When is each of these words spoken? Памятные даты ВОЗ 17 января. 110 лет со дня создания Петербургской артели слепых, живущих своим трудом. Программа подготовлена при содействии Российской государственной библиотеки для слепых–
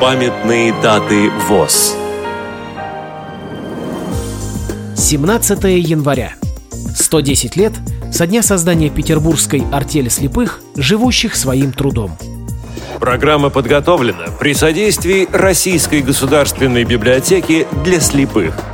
Памятные 0.00 0.72
даты 0.80 1.28
ВОЗ 1.46 1.94
17 4.96 5.64
января. 5.78 6.32
110 6.94 7.56
лет 7.56 7.74
со 8.10 8.26
дня 8.26 8.42
создания 8.42 8.88
Петербургской 8.88 9.62
артели 9.70 10.08
слепых, 10.08 10.60
живущих 10.74 11.36
своим 11.36 11.72
трудом. 11.72 12.16
Программа 12.98 13.50
подготовлена 13.50 14.28
при 14.38 14.54
содействии 14.54 15.28
Российской 15.30 16.00
государственной 16.00 16.84
библиотеки 16.84 17.66
для 17.84 18.00
слепых– 18.00 18.54